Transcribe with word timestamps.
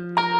When 0.00 0.39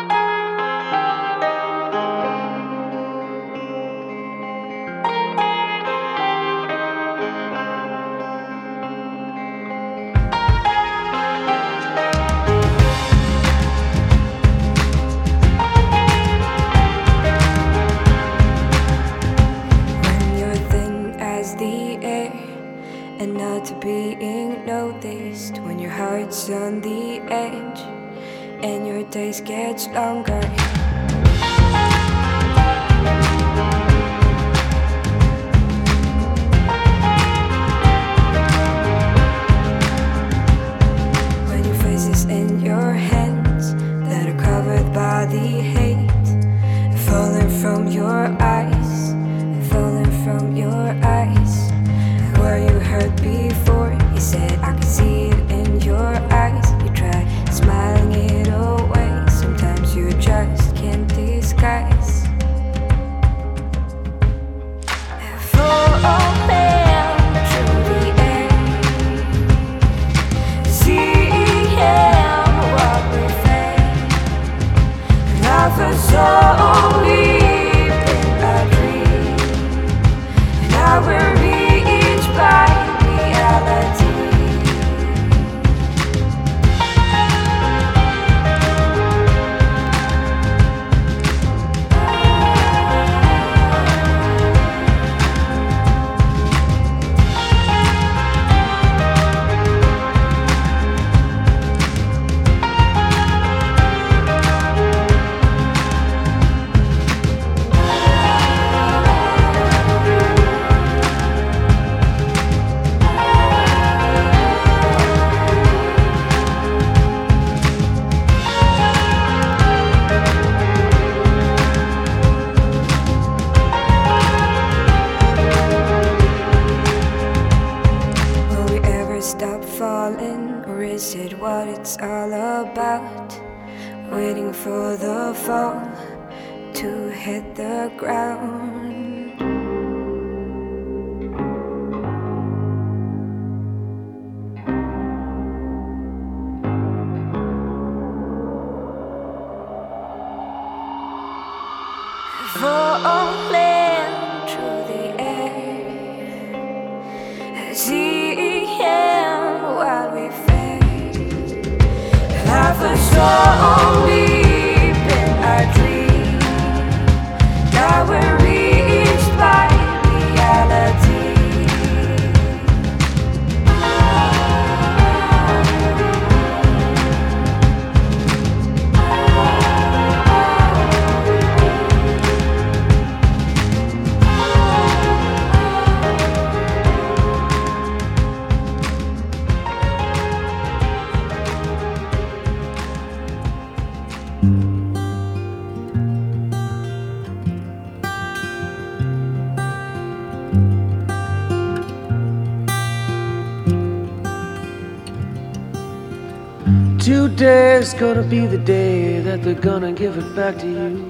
Today's 207.81 207.95
gonna 207.95 208.23
be 208.23 208.47
the 208.47 208.59
day 208.59 209.21
that 209.21 209.43
they're 209.43 209.55
gonna 209.55 209.91
give 209.91 210.19
it 210.19 210.37
back 210.37 210.59
to 210.59 210.67
you. 210.67 211.03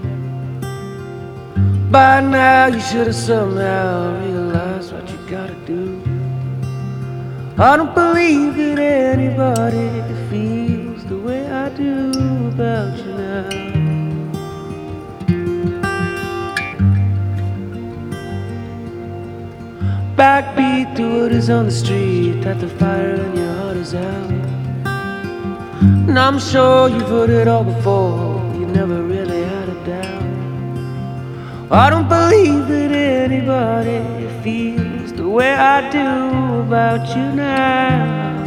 By 1.90 2.20
now, 2.20 2.66
you 2.66 2.78
should 2.78 3.08
have 3.08 3.16
somehow 3.16 4.14
realized 4.22 4.92
what 4.92 5.10
you 5.10 5.18
gotta 5.28 5.56
do. 5.66 6.00
I 7.58 7.76
don't 7.76 7.92
believe 7.92 8.54
that 8.54 8.78
anybody 8.78 9.90
feels 10.30 11.04
the 11.06 11.18
way 11.18 11.44
I 11.50 11.70
do 11.70 12.12
about 12.54 12.96
you 12.98 13.14
now. 13.18 13.48
Backbeat 20.14 21.00
what 21.00 21.32
is 21.32 21.50
on 21.50 21.64
the 21.64 21.72
street, 21.72 22.42
that 22.42 22.60
the 22.60 22.68
fire 22.68 23.16
in 23.16 23.36
your 23.36 23.54
heart 23.54 23.76
is 23.76 23.92
out. 23.92 24.39
And 26.10 26.18
I'm 26.18 26.40
sure 26.40 26.88
you've 26.88 27.08
heard 27.08 27.30
it 27.30 27.46
all 27.46 27.62
before, 27.62 28.42
you 28.58 28.66
never 28.66 29.00
really 29.00 29.44
had 29.44 29.68
a 29.68 29.86
doubt. 29.86 31.70
I 31.70 31.88
don't 31.88 32.08
believe 32.08 32.66
that 32.66 32.90
anybody 32.90 34.26
feels 34.42 35.12
the 35.12 35.28
way 35.28 35.54
I 35.54 35.88
do 35.88 36.62
about 36.66 37.06
you 37.14 37.22
now. 37.36 38.42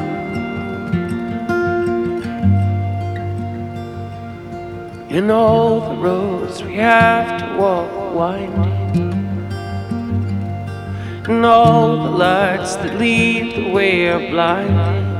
And 5.09 5.31
all 5.31 5.79
the 5.89 6.01
roads 6.01 6.61
we 6.61 6.75
have 6.75 7.39
to 7.39 7.57
walk 7.57 8.13
winding, 8.13 9.13
and 11.29 11.45
all 11.45 11.95
the 11.95 12.09
lights 12.09 12.75
that 12.75 12.99
lead 12.99 13.55
the 13.55 13.71
way 13.71 14.09
are 14.09 14.19
blinding. 14.31 15.12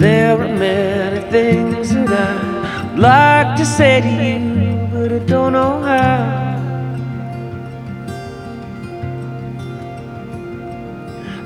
There 0.00 0.40
are 0.40 0.48
many 0.48 1.20
things 1.30 1.92
that 1.92 2.38
I'd 2.42 2.98
like 2.98 3.58
to 3.58 3.66
say 3.66 4.00
to 4.00 4.08
you, 4.08 4.88
but 4.90 5.12
I 5.12 5.18
don't 5.18 5.52
know 5.52 5.82
how. 5.82 6.40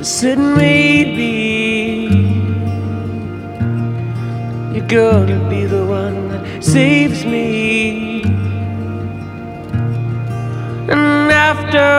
Said 0.03 0.39
maybe 0.39 1.33
you're 4.73 4.87
gonna 4.87 5.41
be 5.51 5.67
the 5.67 5.85
one 5.85 6.29
that 6.29 6.63
saves 6.63 7.25
me. 7.25 8.23
And 10.93 11.33
after 11.33 11.91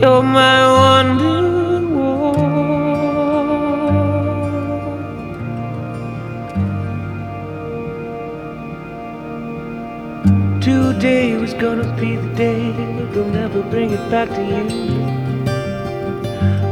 you're 0.00 0.22
my 0.22 0.58
wonder 0.80 1.43
It 11.06 11.38
was 11.38 11.52
gonna 11.52 11.94
be 12.00 12.16
the 12.16 12.34
day 12.34 12.72
they'll 13.12 13.26
never 13.26 13.62
bring 13.64 13.90
it 13.90 14.10
back 14.10 14.30
to 14.30 14.42
you. 14.42 14.64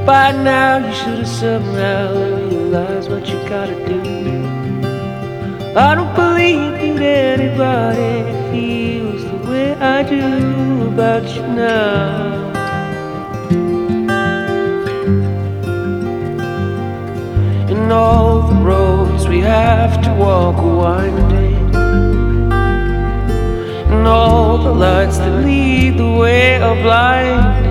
By 0.07 0.33
now 0.33 0.79
you 0.79 0.95
should 0.95 1.19
have 1.19 1.29
somehow 1.29 2.15
realized 2.49 3.11
what 3.11 3.29
you 3.29 3.37
gotta 3.47 3.77
do. 3.87 4.01
I 5.77 5.95
don't 5.95 6.15
believe 6.15 6.97
that 6.97 7.41
anybody 7.41 8.23
feels 8.51 9.23
the 9.23 9.37
way 9.51 9.75
I 9.75 10.03
do 10.03 10.89
about 10.89 11.29
you 11.35 11.43
now. 11.43 12.53
And 17.69 17.93
all 17.93 18.49
the 18.49 18.55
roads 18.55 19.29
we 19.29 19.41
have 19.41 20.01
to 20.05 20.11
walk 20.15 20.57
are 20.57 20.77
winding. 20.77 21.22
the 24.63 24.73
lights 24.73 25.19
that 25.19 25.45
lead 25.45 25.99
the 25.99 26.13
way 26.23 26.61
of 26.63 26.77
life. 26.85 27.63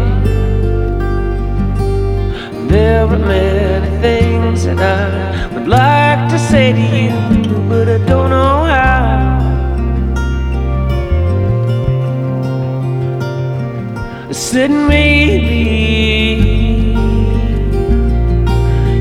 There 2.70 3.06
are 3.06 3.18
many 3.18 3.90
things 4.02 4.66
that 4.66 4.80
I 4.80 5.48
would 5.54 5.68
like 5.68 6.30
to 6.32 6.40
say 6.40 6.74
to 6.74 6.86
you, 7.02 7.16
but 7.70 7.88
I 7.88 7.98
don't 8.06 8.30
know 8.30 8.66
how. 8.66 9.02
I 14.30 14.34
said 14.34 14.72
maybe 14.72 15.62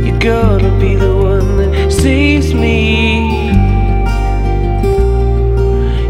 you're 0.04 0.18
gonna 0.18 0.72
be 0.78 0.94
the 0.96 1.14
one 1.16 1.56
that 1.58 1.92
saves 1.92 2.52
me. 2.54 2.78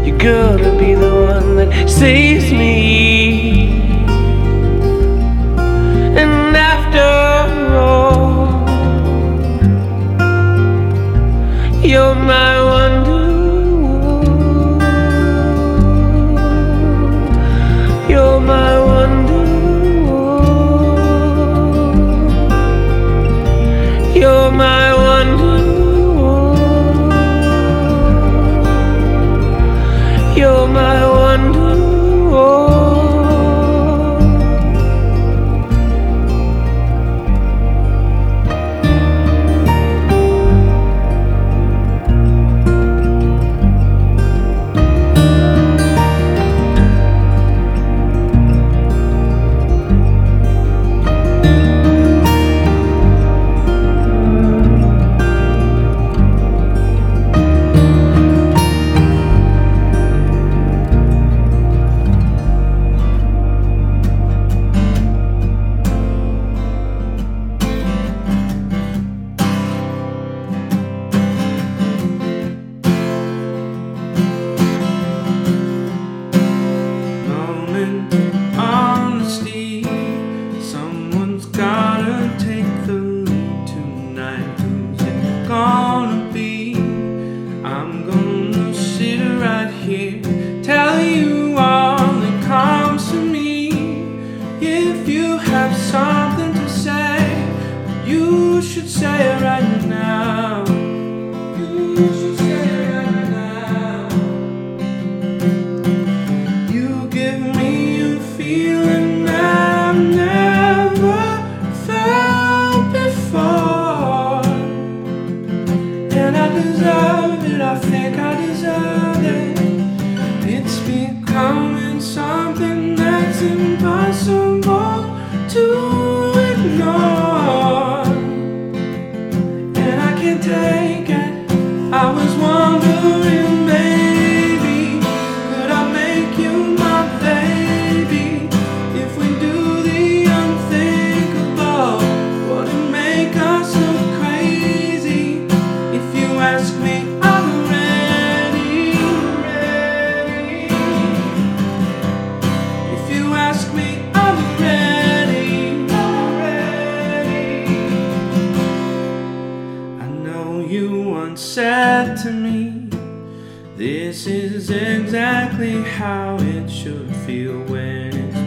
You're 0.05 0.17
gonna 0.17 0.73
be 0.79 0.95
the 0.95 1.10
saves 1.87 2.51
me. 2.51 3.20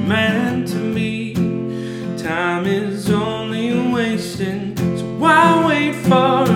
man 0.07 0.65
to 0.67 0.77
me. 0.77 1.35
Time 2.19 2.67
is 2.67 3.11
only 3.11 3.93
wasting, 3.93 4.77
so 4.77 5.05
why 5.19 5.67
wait 5.67 5.95
for 5.95 6.54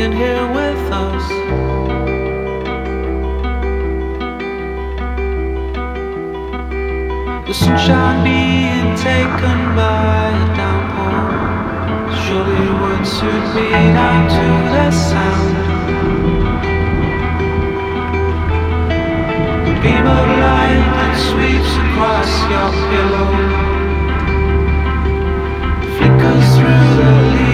in 0.00 0.12
here 0.12 0.46
with 0.58 0.92
us. 0.92 1.28
The 7.46 7.52
sunshine 7.52 8.24
being 8.24 8.96
taken 8.96 9.58
by 9.76 10.30
a 10.30 10.56
downpour 10.56 11.20
surely 12.22 12.66
would 12.80 13.04
suit 13.06 13.46
me 13.54 13.68
down 13.98 14.22
to 14.36 14.46
the 14.72 14.90
sound. 14.90 15.56
The 19.66 19.74
beam 19.82 20.06
of 20.18 20.26
light 20.44 20.82
that 20.96 21.14
sweeps 21.28 21.72
across 21.84 22.30
your 22.52 22.70
pillow 22.88 23.30
flickers 25.94 26.46
through 26.56 26.88
the 26.96 27.10
leaves. 27.34 27.49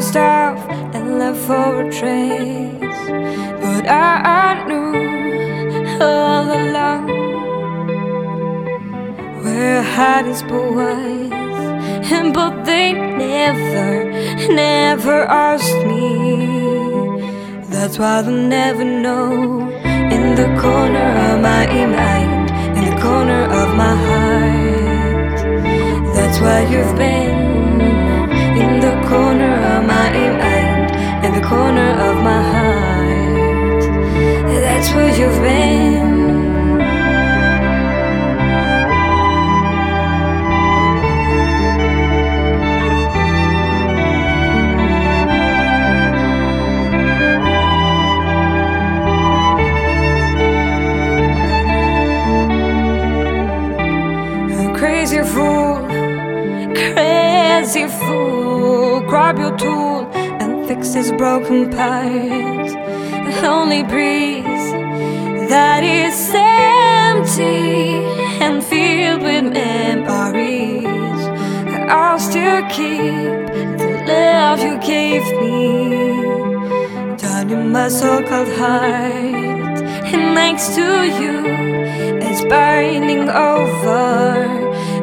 Packed 0.00 0.12
stuff 0.12 0.58
and 0.94 1.18
left 1.18 1.40
for 1.40 1.82
a 1.82 1.92
trace, 1.92 3.00
but 3.60 3.86
I, 3.86 4.22
I 4.24 4.64
knew 4.66 6.00
all 6.00 6.46
along 6.60 7.06
where 9.44 9.82
hiding 9.82 10.32
was. 10.74 11.32
And 12.10 12.32
but 12.32 12.64
they 12.64 12.94
never, 12.94 14.10
never 14.54 15.24
asked 15.24 15.84
me. 15.84 16.46
That's 17.68 17.98
why 17.98 18.22
they'll 18.22 18.32
never 18.32 18.84
know. 18.84 19.68
In 19.84 20.34
the 20.34 20.48
corner 20.62 21.08
of 21.28 21.40
my 21.42 21.66
mind, 21.66 22.50
in 22.78 22.84
the 22.90 23.00
corner 23.02 23.44
of 23.60 23.76
my 23.76 23.94
heart. 24.06 25.36
That's 26.14 26.40
why 26.40 26.60
you've 26.72 26.96
been 26.96 27.39
corner 31.50 31.90
of 32.08 32.16
my 32.22 32.42
heart. 32.52 33.82
That's 34.62 34.88
where 34.94 35.10
you've 35.18 35.42
been. 35.42 36.09
Broken 61.50 61.70
part. 61.76 62.68
The 63.26 63.46
only 63.46 63.82
breeze 63.82 64.66
that 65.50 65.82
is 65.82 66.30
empty 66.34 68.04
and 68.44 68.62
filled 68.62 69.22
with 69.22 69.52
memories. 69.52 71.20
I'll 71.90 72.18
still 72.18 72.62
keep 72.68 73.46
the 73.80 74.04
love 74.06 74.60
you 74.62 74.78
gave 74.78 75.24
me 75.40 77.16
down 77.16 77.50
in 77.50 77.72
my 77.72 77.88
so-called 77.88 78.52
heart. 78.56 79.78
And 80.12 80.34
next 80.34 80.74
to 80.76 80.86
you, 81.20 81.36
it's 82.26 82.42
burning 82.42 83.28
over. 83.28 84.46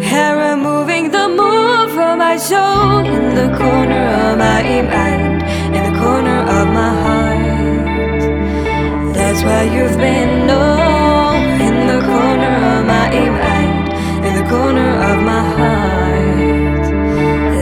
Hair 0.02 0.34
removing 0.52 1.12
the 1.12 1.28
moon 1.28 1.90
from 1.90 2.20
my 2.20 2.38
soul 2.38 3.00
in 3.00 3.36
the 3.36 3.50
corner 3.58 4.06
of 4.28 4.38
my 4.38 4.82
mind, 4.94 5.27
my 6.88 6.96
heart. 7.06 8.24
That's 9.16 9.42
where 9.48 9.66
you've 9.76 9.98
been, 9.98 10.32
no, 10.48 10.64
in 11.68 11.76
the 11.92 12.00
corner 12.12 12.56
of 12.74 12.82
my 12.94 13.08
mind, 13.44 13.86
in 14.28 14.34
the 14.40 14.46
corner 14.54 14.92
of 15.10 15.18
my 15.32 15.44
heart. 15.58 16.86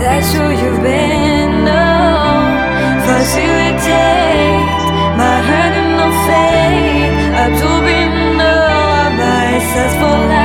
That's 0.03 0.29
who 0.35 0.45
you've 0.61 0.81
been, 0.91 1.51
no, 1.69 1.85
facilitate 3.07 4.65
my 5.21 5.35
hurt 5.49 5.73
and 5.81 5.91
no 5.99 6.07
fate, 6.27 7.13
absorbing 7.45 8.11
all 8.53 9.09
my 9.21 9.47
successful 9.59 10.17
life. 10.29 10.44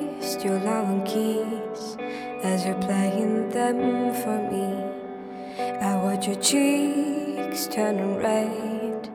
paste 0.21 0.45
your 0.45 0.59
long 0.59 1.03
keys 1.03 1.97
as 2.43 2.63
you're 2.65 2.81
playing 2.81 3.49
them 3.49 4.13
for 4.21 4.37
me. 4.51 4.69
I 5.81 5.95
watch 5.95 6.27
your 6.27 6.35
cheeks 6.35 7.67
turning 7.67 8.17
red 8.17 9.09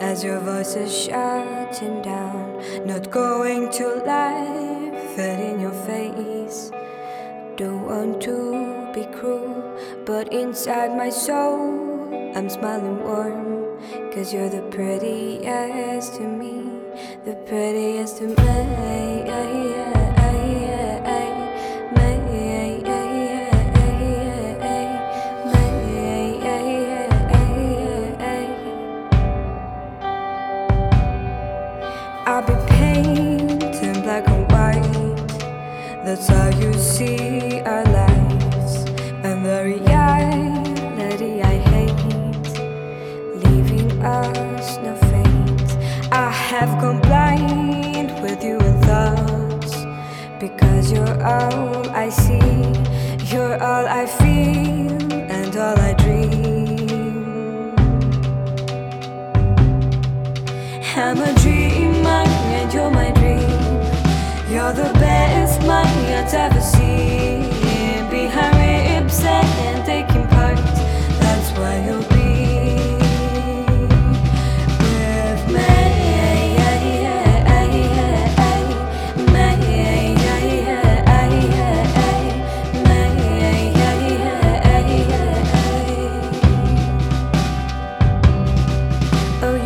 as 0.00 0.22
your 0.22 0.38
voice 0.38 0.76
is 0.76 0.96
shutting 0.96 2.00
down. 2.02 2.62
Not 2.86 3.10
going 3.10 3.70
to 3.70 3.86
laugh 4.06 5.18
it 5.18 5.40
in 5.40 5.58
your 5.60 5.76
face. 5.90 6.70
Don't 7.56 7.84
want 7.84 8.22
to 8.22 8.88
be 8.94 9.04
cruel, 9.16 9.76
but 10.06 10.32
inside 10.32 10.96
my 10.96 11.10
soul, 11.10 12.34
I'm 12.36 12.48
smiling 12.48 13.02
warm. 13.02 13.50
Cause 14.14 14.32
you're 14.32 14.48
the 14.48 14.62
prettiest 14.70 16.14
to 16.14 16.22
me, 16.22 16.70
the 17.24 17.34
prettiest 17.48 18.18
to 18.18 18.28
me. 18.28 19.91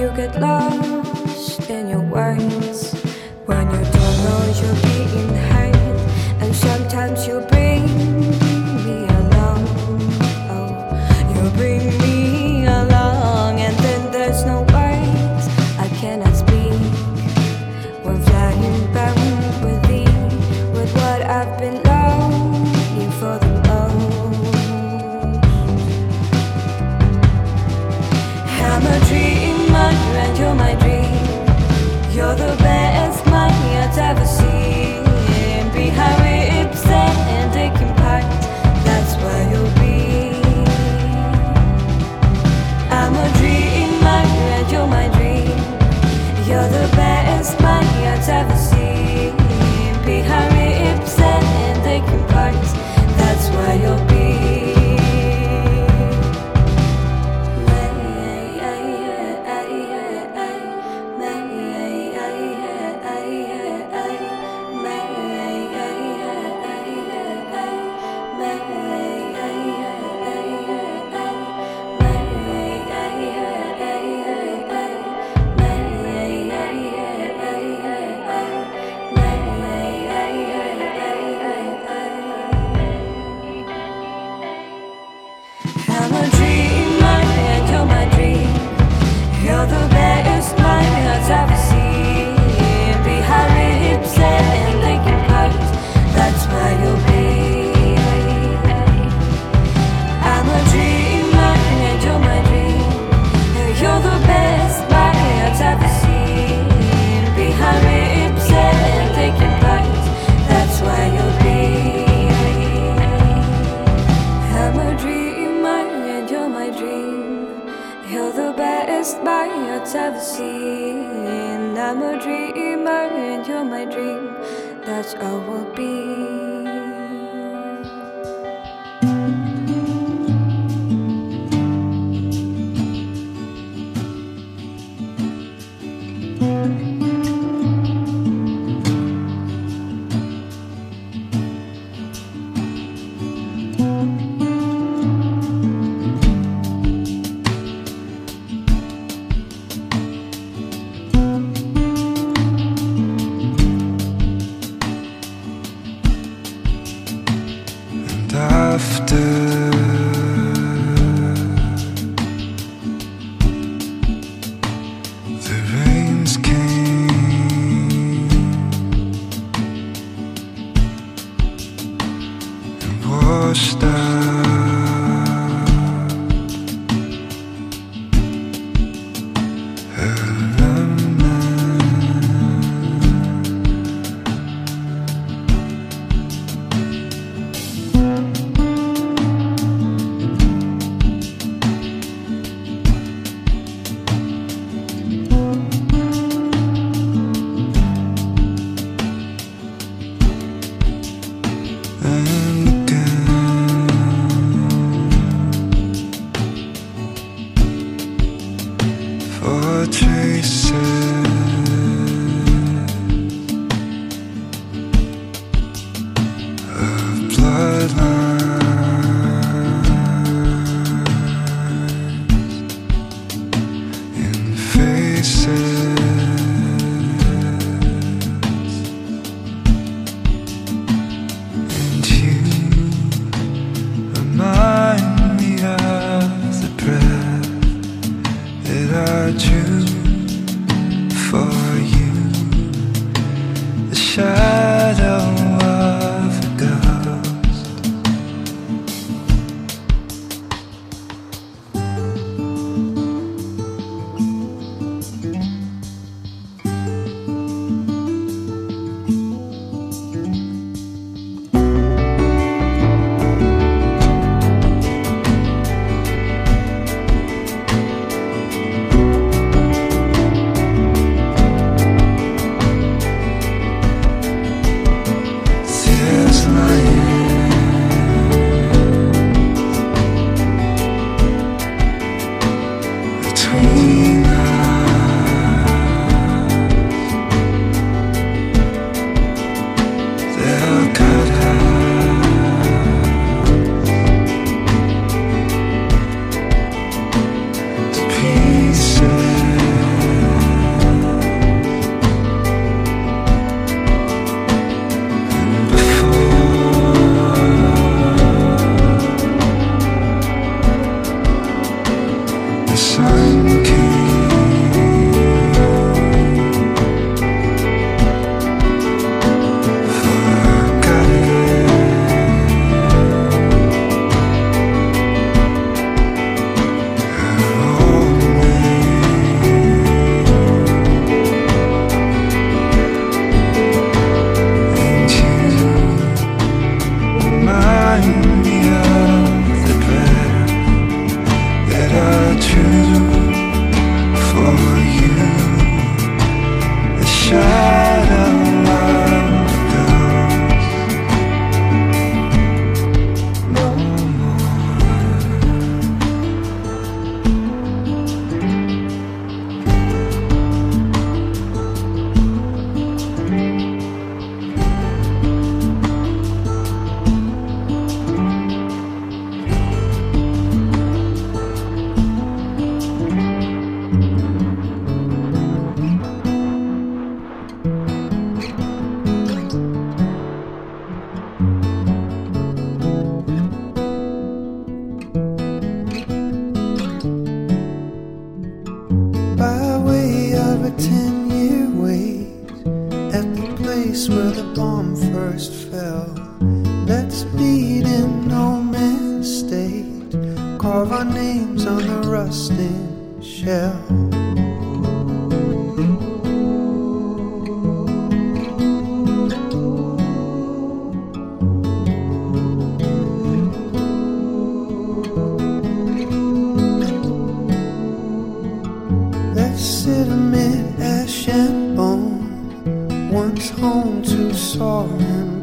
You 0.07 0.12
get 0.14 0.40
lost 0.40 1.69
in 1.69 1.88
your 1.88 2.01
words 2.01 2.86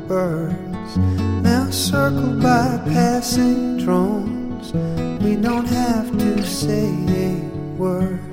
birds, 0.07 0.97
now 1.43 1.69
circled 1.69 2.41
by 2.41 2.79
passing 2.85 3.77
drones. 3.77 4.73
We 5.23 5.35
don't 5.35 5.67
have 5.67 6.11
to 6.17 6.43
say 6.45 6.89
a 7.09 7.49
word. 7.77 8.32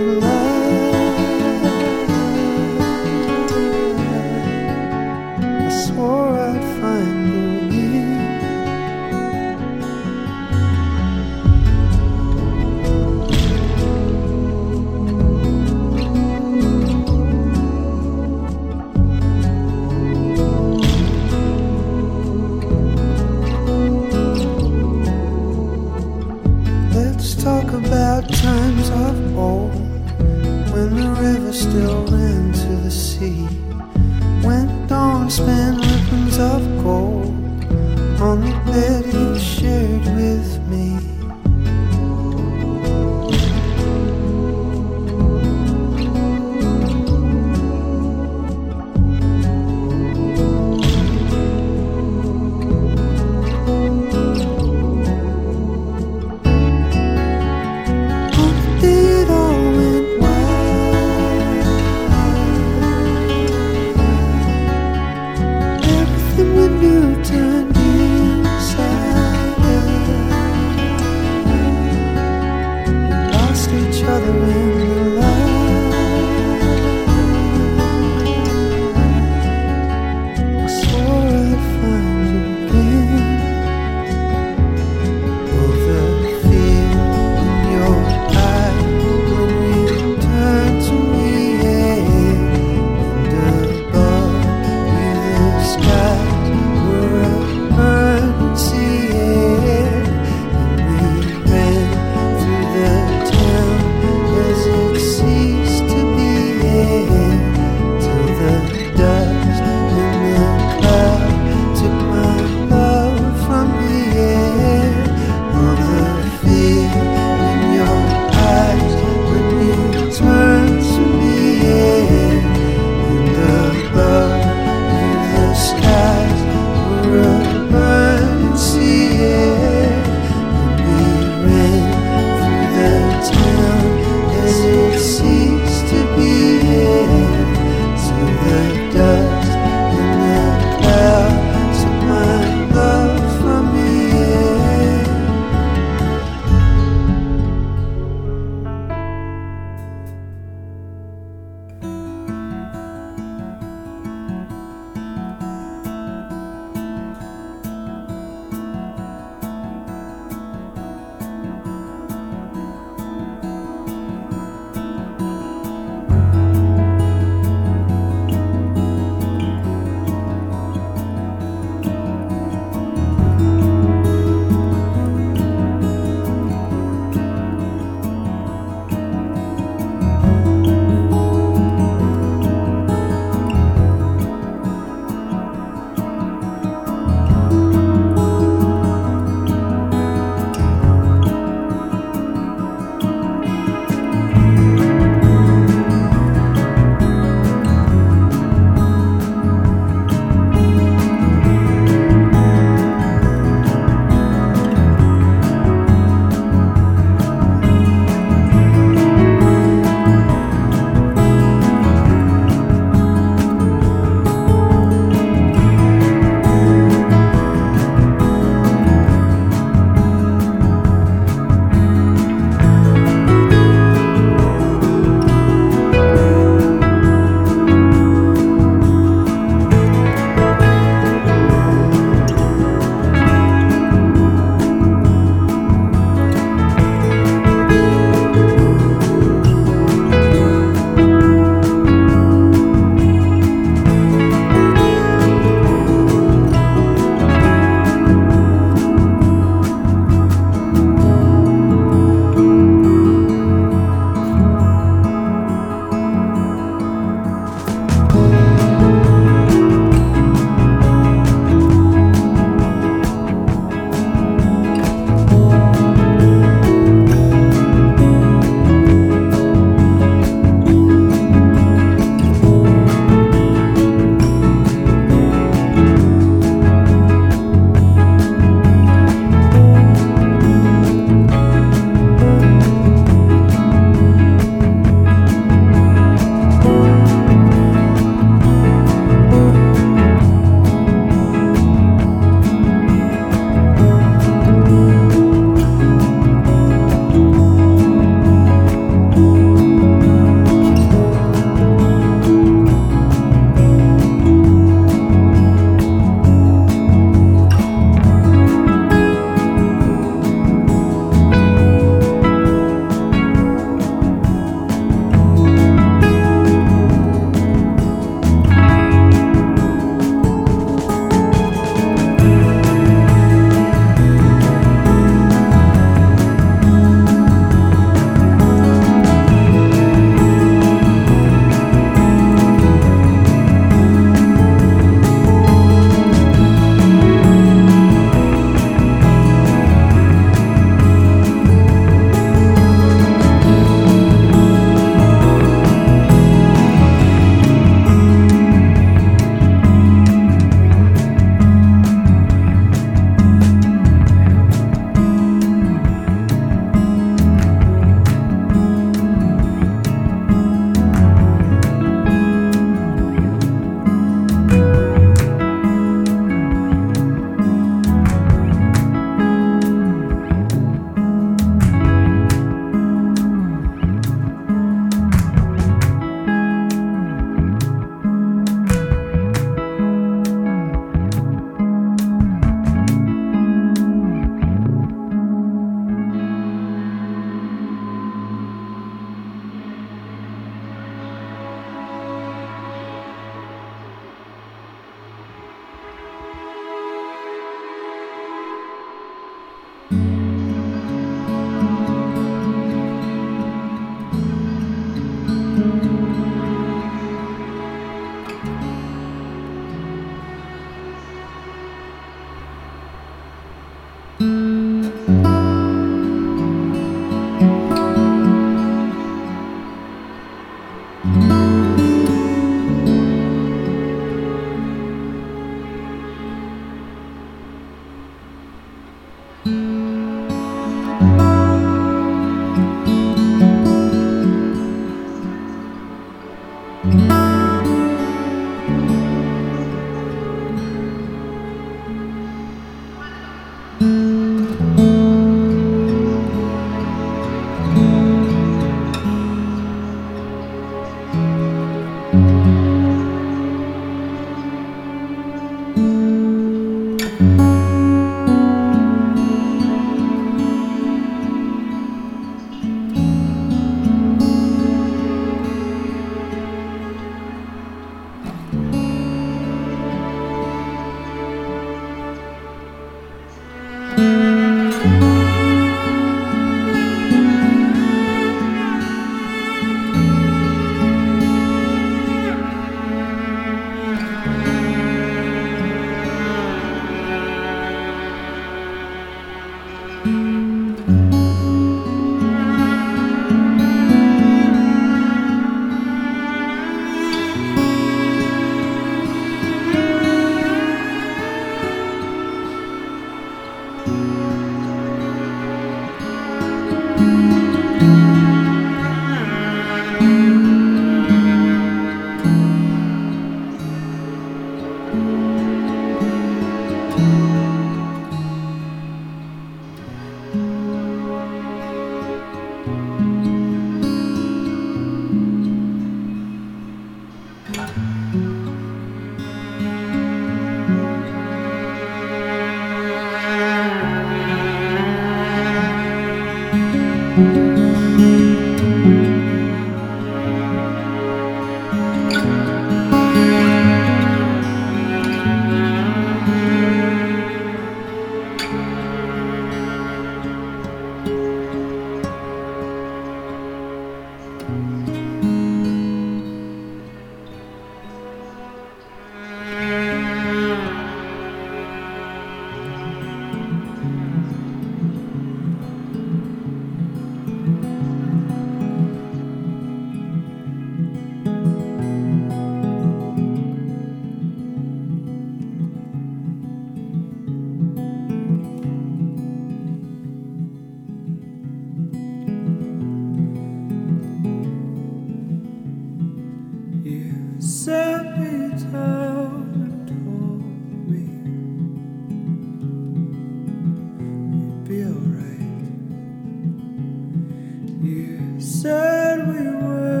Still 598.39 600.00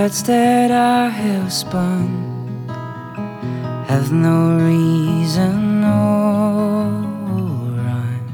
threads 0.00 0.22
that 0.22 0.70
I 0.70 1.10
have 1.10 1.52
spun 1.52 2.08
have 3.86 4.10
no 4.10 4.56
reason 4.56 5.84
or 5.84 6.88
rhyme 7.84 8.30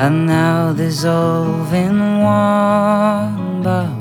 are 0.00 0.10
now 0.10 0.72
dissolving 0.72 1.98
one 2.24 3.62
by 3.62 3.95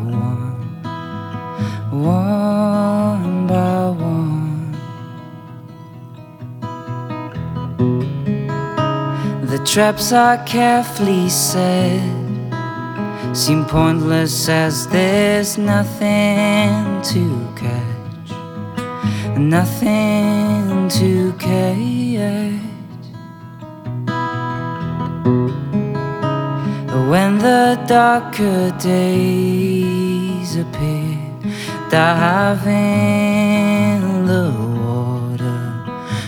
traps 9.76 10.14
I 10.14 10.38
carefully 10.46 11.28
set 11.28 12.00
seem 13.36 13.66
pointless 13.66 14.48
as 14.48 14.88
there's 14.88 15.58
nothing 15.58 17.02
to 17.12 17.24
catch, 17.58 18.30
nothing 19.38 20.88
to 20.88 21.34
catch. 21.34 21.76
When 27.10 27.40
the 27.40 27.78
darker 27.86 28.72
days 28.80 30.56
appear, 30.56 31.20
dive 31.90 32.66
in 32.66 34.26
the 34.26 34.54
water 34.86 35.60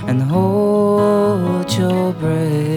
and 0.06 0.22
hold 0.22 1.72
your 1.78 2.12
breath. 2.12 2.77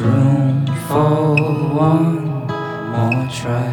Room 0.00 0.66
for 0.88 1.36
one 1.74 2.46
more 2.92 3.28
try. 3.38 3.72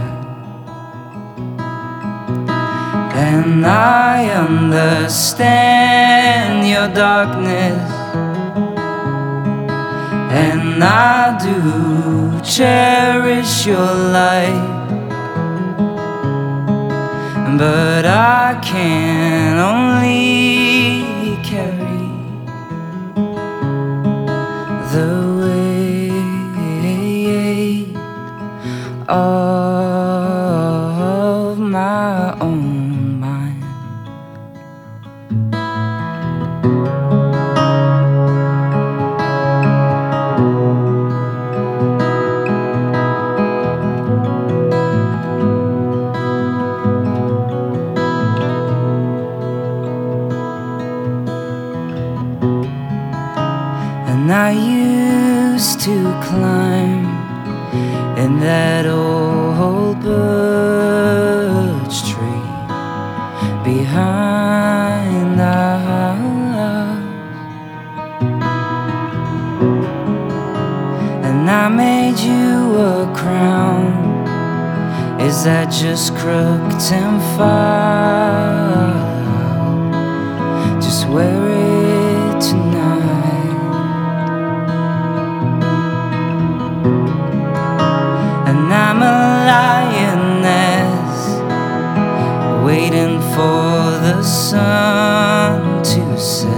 And 3.14 3.66
I 3.66 4.30
understand 4.48 5.48
your 6.68 6.88
darkness, 6.94 7.92
and 10.32 10.84
I 10.84 11.38
do 11.48 12.42
cherish 12.44 13.66
your 13.66 13.94
light 14.18 14.82
but 17.62 18.06
I 18.08 18.60
can 18.64 19.60
only 19.60 21.38
carry 21.44 22.10
the 24.94 25.31
of 29.12 29.71
Cause 75.42 75.48
I 75.48 75.66
just 75.66 76.16
crooked 76.18 76.92
and 76.94 77.20
far. 77.36 78.94
Just 80.80 81.08
wear 81.08 81.50
it 81.50 82.40
tonight. 82.40 83.58
And 88.50 88.72
I'm 88.72 89.02
a 89.02 89.18
lioness 89.50 91.24
Waiting 92.64 93.20
for 93.34 93.98
the 94.06 94.22
sun 94.22 95.82
to 95.82 96.20
set. 96.20 96.51